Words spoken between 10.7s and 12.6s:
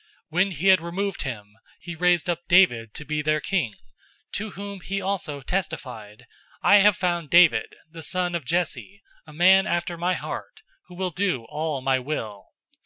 who will do all my will.'